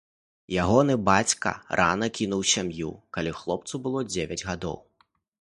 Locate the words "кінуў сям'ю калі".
2.21-3.37